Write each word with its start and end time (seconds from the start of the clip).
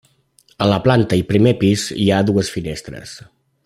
A 0.65 0.69
la 0.71 0.79
planta 0.87 1.19
i 1.23 1.27
primer 1.33 1.53
pis 1.61 1.87
hi 2.05 2.09
ha 2.17 2.25
dues 2.31 2.53
finestres. 2.57 3.19